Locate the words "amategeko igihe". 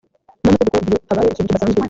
0.47-0.97